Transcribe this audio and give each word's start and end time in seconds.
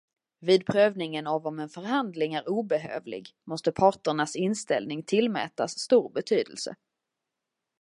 Vid 0.39 0.65
prövningen 0.65 1.27
av 1.27 1.47
om 1.47 1.59
en 1.59 1.69
förhandling 1.69 2.33
är 2.33 2.49
obehövlig 2.49 3.29
måste 3.47 3.71
parternas 3.71 4.35
inställning 4.35 5.03
tillmätas 5.03 5.79
stor 5.79 6.09
betydelse. 6.09 6.75